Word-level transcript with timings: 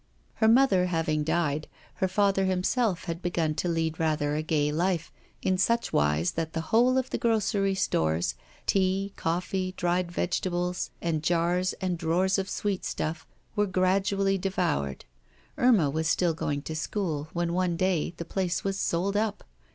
Her 0.37 0.47
mother 0.47 0.87
having 0.87 1.23
died, 1.23 1.67
her 1.97 2.07
father 2.07 2.45
himself 2.45 3.03
had 3.03 3.21
begun 3.21 3.53
to 3.53 3.67
lead 3.69 3.99
rather 3.99 4.33
a 4.35 4.41
gay 4.41 4.71
life, 4.71 5.11
in 5.43 5.59
such 5.59 5.93
wise 5.93 6.31
that 6.31 6.53
the 6.53 6.61
whole 6.73 6.97
of 6.97 7.11
the 7.11 7.19
grocery 7.19 7.75
stores 7.75 8.33
tea, 8.65 9.13
coffee, 9.15 9.75
dried 9.77 10.11
vegetables, 10.11 10.89
and 11.03 11.21
jars 11.21 11.73
and 11.73 11.99
drawers 11.99 12.39
of 12.39 12.49
sweetstuff 12.49 13.27
were 13.55 13.67
gradually 13.67 14.39
devoured. 14.39 15.05
Irma 15.55 15.87
was 15.91 16.07
still 16.07 16.33
going 16.33 16.63
to 16.63 16.75
school, 16.75 17.29
when, 17.33 17.53
one 17.53 17.77
day, 17.77 18.15
the 18.17 18.25
place 18.25 18.63
was 18.63 18.79
sold 18.79 19.15
up. 19.15 19.43